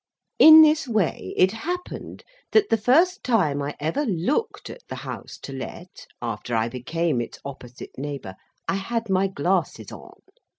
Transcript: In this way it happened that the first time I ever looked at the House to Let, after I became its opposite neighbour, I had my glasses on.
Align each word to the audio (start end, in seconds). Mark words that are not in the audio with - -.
In 0.39 0.63
this 0.63 0.87
way 0.87 1.31
it 1.37 1.51
happened 1.51 2.23
that 2.53 2.69
the 2.71 2.75
first 2.77 3.23
time 3.23 3.61
I 3.61 3.75
ever 3.79 4.03
looked 4.03 4.71
at 4.71 4.81
the 4.87 4.95
House 4.95 5.37
to 5.43 5.53
Let, 5.53 6.07
after 6.19 6.55
I 6.55 6.69
became 6.69 7.21
its 7.21 7.37
opposite 7.45 7.95
neighbour, 7.99 8.33
I 8.67 8.77
had 8.77 9.11
my 9.11 9.27
glasses 9.27 9.91
on. 9.91 10.19